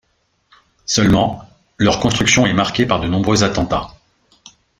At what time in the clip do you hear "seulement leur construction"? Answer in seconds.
0.87-2.47